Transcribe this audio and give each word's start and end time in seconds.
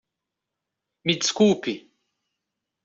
Me 1.05 1.13
desculpe! 1.21 1.73